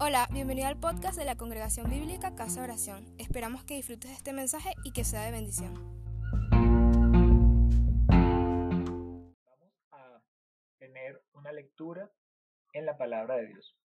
[0.00, 3.04] Hola, bienvenido al podcast de la Congregación Bíblica Casa Oración.
[3.18, 5.74] Esperamos que disfrutes de este mensaje y que sea de bendición.
[9.44, 10.22] Vamos a
[10.78, 12.12] tener una lectura
[12.74, 13.76] en la palabra de Dios.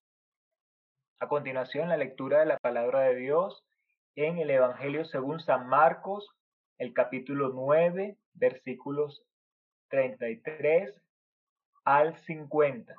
[1.19, 3.65] A continuación, la lectura de la palabra de Dios
[4.15, 6.29] en el Evangelio según San Marcos,
[6.77, 9.23] el capítulo 9, versículos
[9.89, 10.93] 33
[11.85, 12.93] al 50.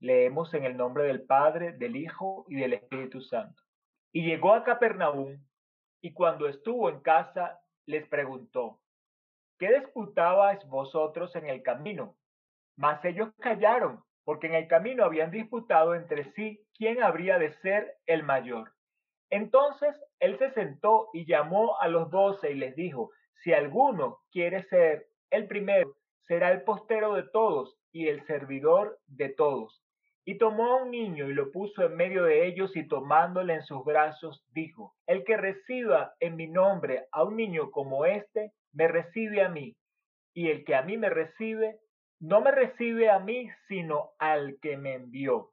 [0.00, 3.62] Leemos en el nombre del Padre, del Hijo y del Espíritu Santo.
[4.12, 5.44] Y llegó a Capernaum,
[6.00, 8.80] y cuando estuvo en casa, les preguntó,
[9.58, 12.16] ¿qué disputabais vosotros en el camino?
[12.76, 17.96] Mas ellos callaron, porque en el camino habían disputado entre sí quién habría de ser
[18.06, 18.72] el mayor.
[19.30, 23.10] Entonces él se sentó y llamó a los doce y les dijo,
[23.42, 29.30] si alguno quiere ser el primero, será el postero de todos y el servidor de
[29.30, 29.82] todos.
[30.28, 33.62] Y tomó a un niño y lo puso en medio de ellos y tomándole en
[33.62, 38.88] sus brazos, dijo, El que reciba en mi nombre a un niño como este, me
[38.88, 39.74] recibe a mí.
[40.34, 41.78] Y el que a mí me recibe,
[42.20, 45.48] no me recibe a mí, sino al que me envió.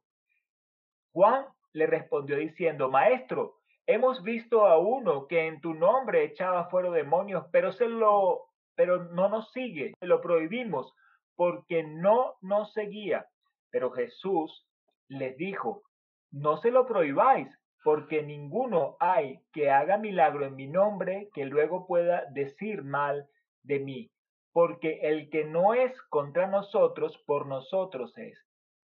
[1.14, 3.54] Juan le respondió diciendo, Maestro,
[3.86, 9.04] hemos visto a uno que en tu nombre echaba fuera demonios, pero se lo, pero
[9.04, 10.94] no nos sigue, lo prohibimos,
[11.34, 13.26] porque no nos seguía.
[13.70, 14.65] Pero Jesús
[15.08, 15.82] les dijo,
[16.30, 17.48] no se lo prohibáis,
[17.82, 23.28] porque ninguno hay que haga milagro en mi nombre que luego pueda decir mal
[23.62, 24.10] de mí,
[24.52, 28.36] porque el que no es contra nosotros, por nosotros es.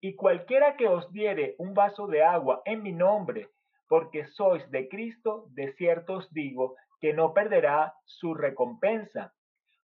[0.00, 3.51] Y cualquiera que os diere un vaso de agua en mi nombre,
[3.89, 9.34] porque sois de Cristo, de cierto os digo que no perderá su recompensa.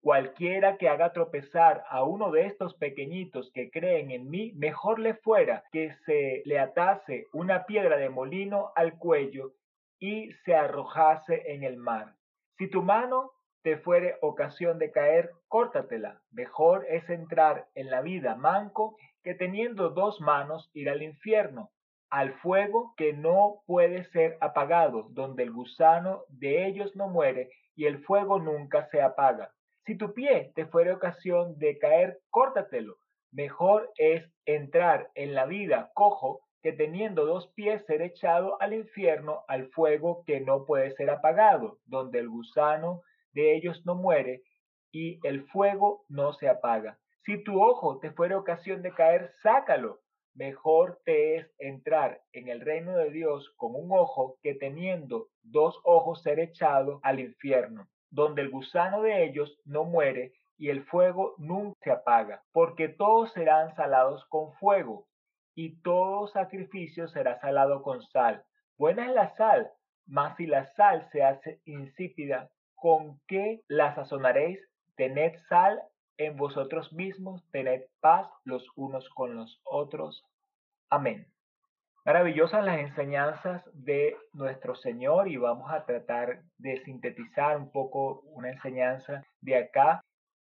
[0.04, 5.14] Cualquiera que haga tropezar a uno de estos pequeñitos que creen en mí, mejor le
[5.14, 9.52] fuera que se le atase una piedra de molino al cuello
[9.98, 12.16] y se arrojase en el mar.
[12.58, 13.30] Si tu mano
[13.62, 16.20] te fuere ocasión de caer, córtatela.
[16.32, 21.70] Mejor es entrar en la vida manco que teniendo dos manos ir al infierno,
[22.10, 27.86] al fuego que no puede ser apagado, donde el gusano de ellos no muere y
[27.86, 29.50] el fuego nunca se apaga.
[29.86, 32.96] Si tu pie te fuere ocasión de caer, córtatelo.
[33.32, 39.44] Mejor es entrar en la vida cojo que teniendo dos pies ser echado al infierno,
[39.46, 43.02] al fuego que no puede ser apagado, donde el gusano
[43.34, 44.40] de ellos no muere
[44.90, 46.98] y el fuego no se apaga.
[47.26, 50.00] Si tu ojo te fuere ocasión de caer, sácalo.
[50.34, 55.78] Mejor te es entrar en el reino de Dios con un ojo que teniendo dos
[55.84, 61.34] ojos ser echado al infierno donde el gusano de ellos no muere y el fuego
[61.36, 65.06] nunca se apaga, porque todos serán salados con fuego,
[65.56, 68.44] y todo sacrificio será salado con sal.
[68.78, 69.70] Buena es la sal,
[70.06, 74.60] mas si la sal se hace insípida, ¿con qué la sazonaréis?
[74.96, 75.82] Tened sal
[76.16, 80.24] en vosotros mismos, tened paz los unos con los otros.
[80.88, 81.33] Amén.
[82.06, 88.50] Maravillosas las enseñanzas de nuestro Señor y vamos a tratar de sintetizar un poco una
[88.50, 90.02] enseñanza de acá.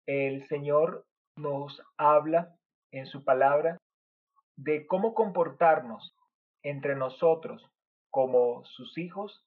[0.07, 1.05] El Señor
[1.37, 2.57] nos habla
[2.91, 3.77] en su palabra
[4.57, 6.17] de cómo comportarnos
[6.63, 7.71] entre nosotros
[8.11, 9.45] como sus hijos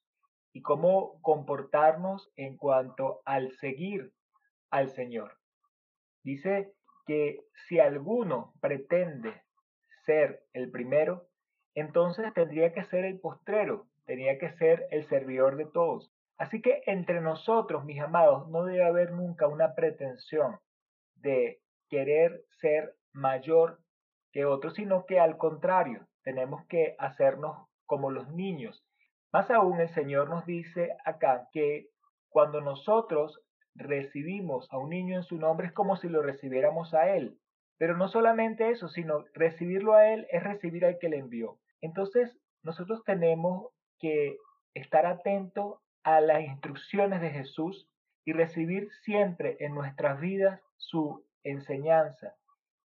[0.54, 4.12] y cómo comportarnos en cuanto al seguir
[4.70, 5.40] al Señor.
[6.24, 6.72] Dice
[7.08, 9.42] que si alguno pretende
[10.06, 11.30] ser el primero,
[11.76, 16.12] entonces tendría que ser el postrero, tenía que ser el servidor de todos.
[16.38, 20.58] Así que entre nosotros, mis amados, no debe haber nunca una pretensión
[21.16, 23.80] de querer ser mayor
[24.32, 28.84] que otros, sino que al contrario, tenemos que hacernos como los niños.
[29.32, 31.88] Más aún, el Señor nos dice acá que
[32.30, 33.40] cuando nosotros
[33.76, 37.38] recibimos a un niño en su nombre es como si lo recibiéramos a Él.
[37.78, 41.58] Pero no solamente eso, sino recibirlo a Él es recibir al que le envió.
[41.82, 43.68] Entonces, nosotros tenemos
[44.00, 44.38] que
[44.74, 47.88] estar atentos a las instrucciones de Jesús
[48.26, 52.36] y recibir siempre en nuestras vidas su enseñanza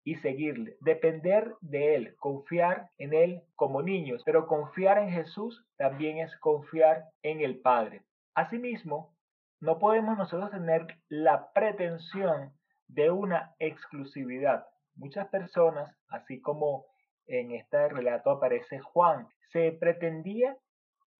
[0.04, 6.18] y seguirle, depender de Él, confiar en Él como niños, pero confiar en Jesús también
[6.18, 8.02] es confiar en el Padre.
[8.34, 9.14] Asimismo,
[9.60, 12.52] no podemos nosotros tener la pretensión
[12.86, 14.66] de una exclusividad.
[14.94, 16.86] Muchas personas, así como
[17.28, 19.28] en este relato aparece Juan.
[19.52, 20.56] Se pretendía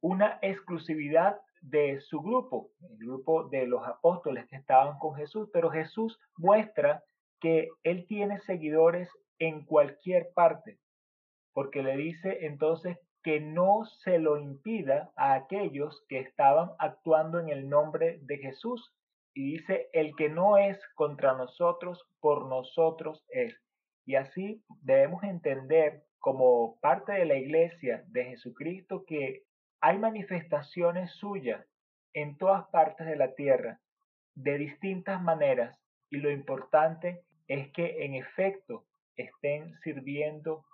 [0.01, 5.71] una exclusividad de su grupo, el grupo de los apóstoles que estaban con Jesús, pero
[5.71, 7.03] Jesús muestra
[7.41, 9.09] que él tiene seguidores
[9.39, 10.79] en cualquier parte,
[11.53, 17.49] porque le dice entonces que no se lo impida a aquellos que estaban actuando en
[17.49, 18.95] el nombre de Jesús.
[19.35, 23.55] Y dice, el que no es contra nosotros, por nosotros es.
[24.09, 29.45] Y así debemos entender como parte de la iglesia de Jesucristo que
[29.83, 31.63] hay manifestaciones suyas
[32.15, 33.83] en todas partes de la tierra,
[34.35, 35.79] de distintas maneras,
[36.09, 40.65] y lo importante es que en efecto estén sirviendo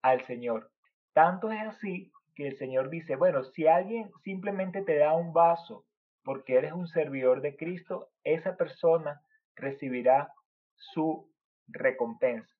[0.00, 0.70] al Señor.
[1.12, 5.84] Tanto es así que el Señor dice, bueno, si alguien simplemente te da un vaso
[6.24, 9.20] porque eres un servidor de Cristo, esa persona
[9.56, 10.32] recibirá
[10.74, 11.30] su
[11.66, 12.57] recompensa.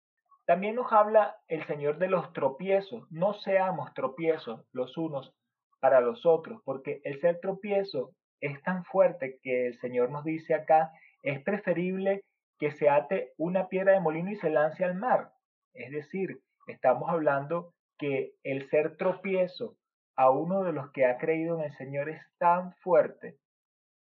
[0.49, 3.07] También nos habla el Señor de los tropiezos.
[3.11, 5.35] No seamos tropiezos los unos
[5.79, 10.55] para los otros, porque el ser tropiezo es tan fuerte que el Señor nos dice
[10.55, 10.91] acá,
[11.23, 12.25] es preferible
[12.59, 15.33] que se ate una piedra de molino y se lance al mar.
[15.75, 19.77] Es decir, estamos hablando que el ser tropiezo
[20.17, 23.37] a uno de los que ha creído en el Señor es tan fuerte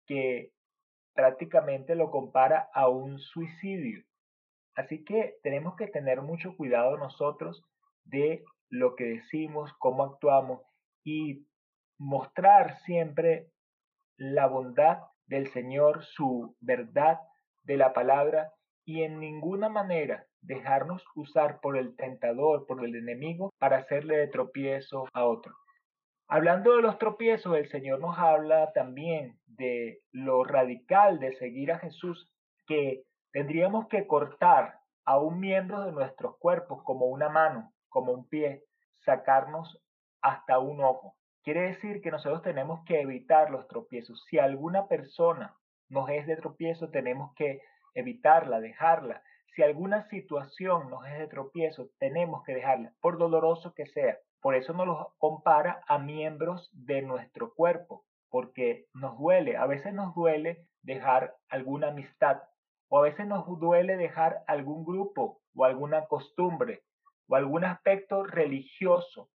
[0.06, 0.54] que
[1.14, 4.07] prácticamente lo compara a un suicidio.
[4.78, 7.66] Así que tenemos que tener mucho cuidado nosotros
[8.06, 10.62] de lo que decimos, cómo actuamos
[11.04, 11.48] y
[11.98, 13.50] mostrar siempre
[14.18, 17.20] la bondad del Señor, su verdad
[17.64, 18.54] de la palabra
[18.86, 24.28] y en ninguna manera dejarnos usar por el tentador, por el enemigo, para hacerle de
[24.28, 25.56] tropiezo a otro.
[26.28, 31.80] Hablando de los tropiezos, el Señor nos habla también de lo radical de seguir a
[31.80, 32.32] Jesús,
[32.68, 33.06] que
[33.38, 38.64] tendríamos que cortar a un miembro de nuestros cuerpos, como una mano, como un pie,
[39.06, 39.80] sacarnos
[40.24, 41.16] hasta un ojo.
[41.44, 44.26] Quiere decir que nosotros tenemos que evitar los tropiezos.
[44.28, 45.56] Si alguna persona
[45.88, 47.62] nos es de tropiezo, tenemos que
[47.94, 49.22] evitarla, dejarla.
[49.56, 54.18] Si alguna situación nos es de tropiezo, tenemos que dejarla, por doloroso que sea.
[54.42, 59.58] Por eso nos lo compara a miembros de nuestro cuerpo, porque nos duele.
[59.58, 62.42] A veces nos duele dejar alguna amistad,
[62.90, 66.84] o a veces nos duele dejar algún grupo, o alguna costumbre,
[67.28, 69.30] o algún aspecto religioso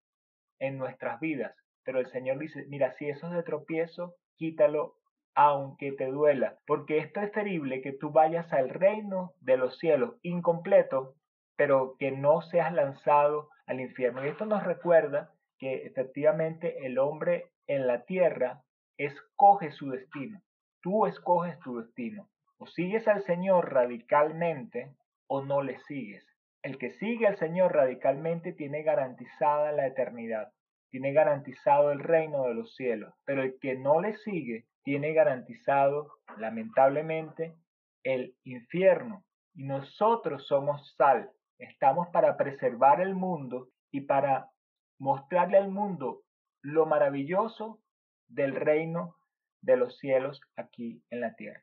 [0.59, 1.55] en nuestras vidas.
[1.83, 4.95] Pero el Señor dice, mira, si eso es de tropiezo, quítalo
[5.35, 11.15] aunque te duela, porque es preferible que tú vayas al reino de los cielos incompleto,
[11.55, 14.23] pero que no seas lanzado al infierno.
[14.23, 18.63] Y esto nos recuerda que efectivamente el hombre en la tierra
[18.97, 20.41] escoge su destino.
[20.81, 22.29] Tú escoges tu destino.
[22.63, 24.95] O sigues al Señor radicalmente
[25.27, 26.25] o no le sigues.
[26.61, 30.53] El que sigue al Señor radicalmente tiene garantizada la eternidad,
[30.89, 36.13] tiene garantizado el reino de los cielos, pero el que no le sigue tiene garantizado,
[36.37, 37.53] lamentablemente,
[38.01, 39.25] el infierno.
[39.53, 41.31] Y nosotros somos sal.
[41.59, 44.51] Estamos para preservar el mundo y para
[44.99, 46.21] mostrarle al mundo
[46.61, 47.81] lo maravilloso
[48.29, 49.17] del reino
[49.59, 51.61] de los cielos aquí en la tierra.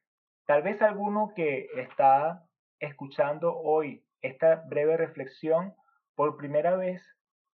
[0.50, 2.44] Tal vez alguno que está
[2.80, 5.76] escuchando hoy esta breve reflexión
[6.16, 7.00] por primera vez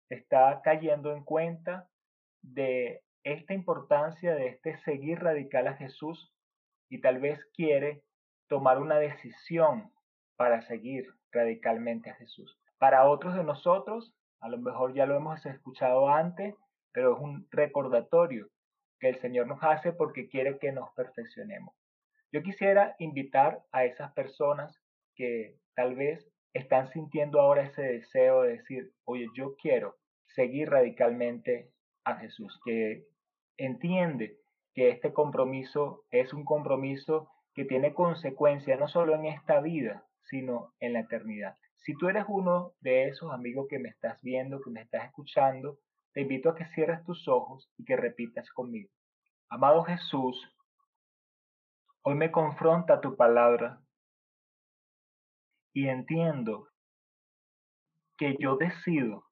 [0.09, 1.89] está cayendo en cuenta
[2.43, 6.31] de esta importancia de este seguir radical a Jesús
[6.87, 8.03] y tal vez quiere
[8.47, 9.91] tomar una decisión
[10.35, 12.59] para seguir radicalmente a Jesús.
[12.77, 16.53] Para otros de nosotros, a lo mejor ya lo hemos escuchado antes,
[16.91, 18.49] pero es un recordatorio
[18.99, 21.73] que el Señor nos hace porque quiere que nos perfeccionemos.
[22.33, 24.75] Yo quisiera invitar a esas personas
[25.15, 29.97] que tal vez están sintiendo ahora ese deseo de decir, oye, yo quiero
[30.33, 31.69] seguir radicalmente
[32.03, 33.05] a Jesús, que
[33.57, 34.39] entiende
[34.73, 40.73] que este compromiso es un compromiso que tiene consecuencias no solo en esta vida, sino
[40.79, 41.55] en la eternidad.
[41.85, 45.77] Si tú eres uno de esos amigos que me estás viendo, que me estás escuchando,
[46.13, 48.89] te invito a que cierres tus ojos y que repitas conmigo.
[49.49, 50.52] Amado Jesús,
[52.05, 53.81] hoy me confronta tu palabra
[55.73, 56.69] y entiendo
[58.17, 59.25] que yo decido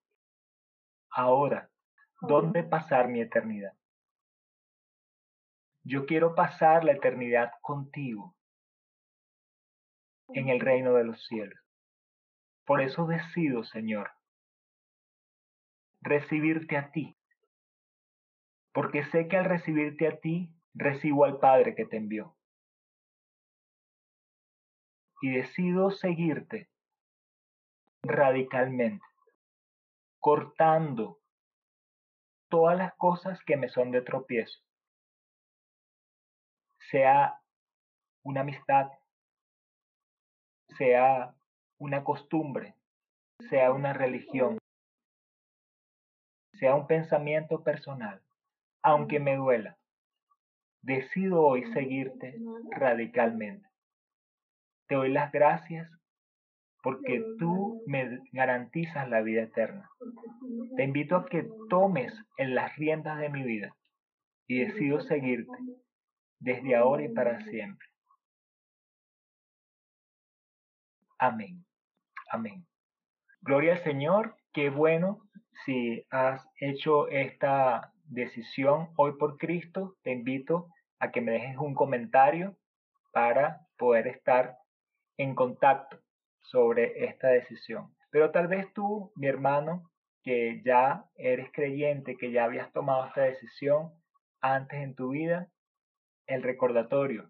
[1.10, 1.70] ahora
[2.22, 3.74] dónde pasar mi eternidad.
[5.84, 8.36] Yo quiero pasar la eternidad contigo
[10.30, 11.60] en el reino de los cielos.
[12.66, 14.12] Por eso decido, Señor,
[16.00, 17.18] recibirte a ti.
[18.72, 22.38] Porque sé que al recibirte a ti, recibo al Padre que te envió.
[25.22, 26.70] Y decido seguirte
[28.04, 29.06] radicalmente,
[30.20, 31.20] cortando
[32.50, 34.60] todas las cosas que me son de tropiezo
[36.92, 37.40] sea
[38.24, 38.92] una amistad,
[40.78, 41.34] sea
[41.78, 42.76] una costumbre,
[43.50, 44.58] sea una religión,
[46.54, 48.22] sea un pensamiento personal,
[48.84, 49.78] aunque me duela,
[50.82, 52.38] decido hoy seguirte
[52.72, 53.71] radicalmente.
[54.92, 55.90] Te doy las gracias
[56.84, 59.90] porque tú me garantizas la vida eterna.
[60.76, 63.74] Te invito a que tomes en las riendas de mi vida
[64.48, 65.58] y decido seguirte
[66.40, 67.88] desde ahora y para siempre.
[71.18, 71.66] Amén.
[72.30, 72.68] Amén.
[73.40, 74.36] Gloria al Señor.
[74.52, 75.22] Qué bueno
[75.64, 79.96] si has hecho esta decisión hoy por Cristo.
[80.04, 80.68] Te invito
[81.00, 82.58] a que me dejes un comentario
[83.14, 84.58] para poder estar
[85.18, 86.00] en contacto
[86.40, 87.94] sobre esta decisión.
[88.10, 89.92] Pero tal vez tú, mi hermano,
[90.24, 93.94] que ya eres creyente, que ya habías tomado esta decisión
[94.42, 95.48] antes en tu vida,
[96.28, 97.30] el recordatorio,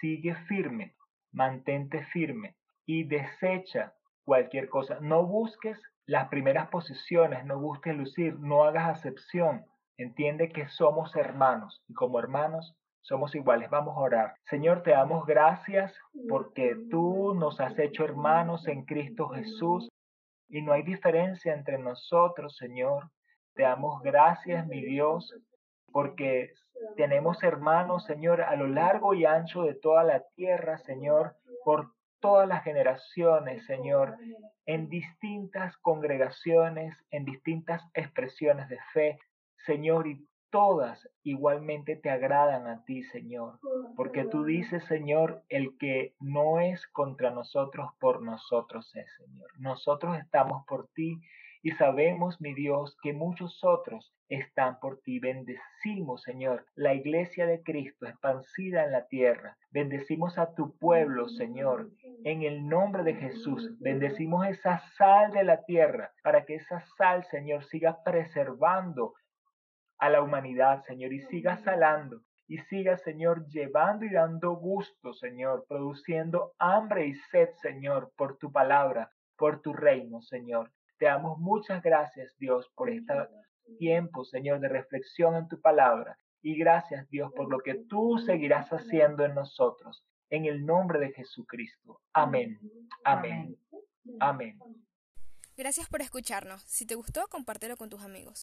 [0.00, 0.96] sigue firme,
[1.32, 4.98] mantente firme y desecha cualquier cosa.
[5.00, 9.64] No busques las primeras posiciones, no busques lucir, no hagas acepción.
[9.96, 13.68] Entiende que somos hermanos y como hermanos somos iguales.
[13.70, 14.34] Vamos a orar.
[14.48, 15.94] Señor, te damos gracias
[16.28, 19.88] porque tú nos has hecho hermanos en Cristo Jesús
[20.48, 23.10] y no hay diferencia entre nosotros, Señor.
[23.54, 25.34] Te damos gracias, mi Dios,
[25.90, 26.52] porque
[26.96, 32.48] tenemos hermanos, Señor, a lo largo y ancho de toda la tierra, Señor, por todas
[32.48, 34.16] las generaciones, Señor,
[34.64, 39.18] en distintas congregaciones, en distintas expresiones de fe,
[39.66, 43.58] Señor, y todas igualmente te agradan a ti, Señor,
[43.96, 49.48] porque tú dices, Señor, el que no es contra nosotros, por nosotros es, Señor.
[49.58, 51.20] Nosotros estamos por ti
[51.62, 55.20] y sabemos, mi Dios, que muchos otros están por ti.
[55.20, 59.56] Bendecimos, Señor, la iglesia de Cristo expansida en la tierra.
[59.70, 61.90] Bendecimos a tu pueblo, Señor,
[62.24, 63.70] en el nombre de Jesús.
[63.80, 69.14] Bendecimos esa sal de la tierra para que esa sal, Señor, siga preservando
[70.02, 75.64] a la humanidad, Señor, y siga salando y siga, Señor, llevando y dando gusto, Señor,
[75.68, 80.72] produciendo hambre y sed, Señor, por tu palabra, por tu reino, Señor.
[80.98, 83.14] Te damos muchas gracias, Dios, por este
[83.78, 86.18] tiempo, Señor, de reflexión en tu palabra.
[86.42, 90.04] Y gracias, Dios, por lo que tú seguirás haciendo en nosotros.
[90.28, 92.00] En el nombre de Jesucristo.
[92.12, 92.58] Amén.
[93.04, 93.56] Amén.
[94.18, 94.58] Amén.
[95.56, 96.60] Gracias por escucharnos.
[96.64, 98.30] Si te gustó, compártelo con tus amigos.